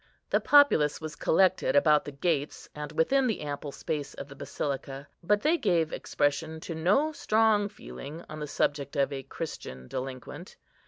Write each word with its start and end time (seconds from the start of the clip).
The 0.31 0.39
populace 0.39 0.99
was 0.99 1.15
collected 1.15 1.75
about 1.75 2.05
the 2.05 2.11
gates 2.11 2.67
and 2.73 2.91
within 2.91 3.27
the 3.27 3.41
ample 3.41 3.71
space 3.71 4.15
of 4.15 4.29
the 4.29 4.35
Basilica, 4.35 5.07
but 5.21 5.41
they 5.43 5.59
gave 5.59 5.93
expression 5.93 6.59
to 6.61 6.73
no 6.73 7.11
strong 7.11 7.69
feeling 7.69 8.25
on 8.27 8.39
the 8.39 8.47
subject 8.47 8.95
of 8.95 9.13
a 9.13 9.21
Christian 9.21 9.87
delinquent. 9.87 10.55